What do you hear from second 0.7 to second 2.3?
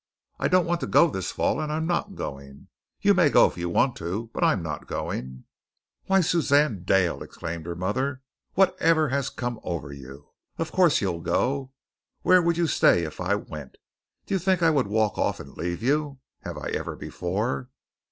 to go this fall and I'm not